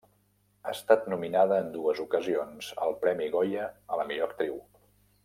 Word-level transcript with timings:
Ha 0.67 0.71
estat 0.77 1.03
nominada 1.13 1.59
en 1.65 1.69
dues 1.75 2.01
ocasions 2.05 2.71
al 2.87 2.97
Premi 3.05 3.29
Goya 3.37 3.69
a 3.97 4.01
la 4.01 4.09
millor 4.13 4.31
actriu. 4.33 4.57